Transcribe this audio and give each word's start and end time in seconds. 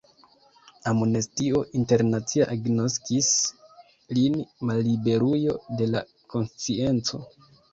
Amnestio 0.91 1.59
Internacia 1.79 2.47
agnoskis 2.55 3.29
lin 4.19 4.41
malliberulo 4.71 5.59
de 5.83 5.91
la 5.93 6.03
konscienco. 6.35 7.23